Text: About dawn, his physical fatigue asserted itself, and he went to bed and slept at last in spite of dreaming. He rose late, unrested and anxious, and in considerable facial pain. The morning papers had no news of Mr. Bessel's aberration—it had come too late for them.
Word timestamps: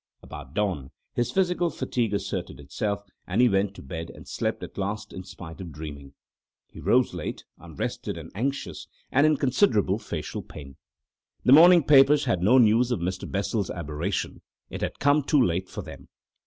About 0.23 0.55
dawn, 0.55 0.89
his 1.13 1.29
physical 1.31 1.69
fatigue 1.69 2.11
asserted 2.15 2.59
itself, 2.59 3.03
and 3.27 3.39
he 3.39 3.47
went 3.47 3.75
to 3.75 3.83
bed 3.83 4.09
and 4.09 4.27
slept 4.27 4.63
at 4.63 4.75
last 4.79 5.13
in 5.13 5.23
spite 5.23 5.61
of 5.61 5.71
dreaming. 5.71 6.15
He 6.65 6.79
rose 6.79 7.13
late, 7.13 7.43
unrested 7.59 8.17
and 8.17 8.31
anxious, 8.33 8.87
and 9.11 9.27
in 9.27 9.37
considerable 9.37 9.99
facial 9.99 10.41
pain. 10.41 10.75
The 11.45 11.53
morning 11.53 11.83
papers 11.83 12.25
had 12.25 12.41
no 12.41 12.57
news 12.57 12.89
of 12.89 12.99
Mr. 12.99 13.29
Bessel's 13.31 13.69
aberration—it 13.69 14.81
had 14.81 14.97
come 14.97 15.21
too 15.21 15.39
late 15.39 15.69
for 15.69 15.83
them. 15.83 16.07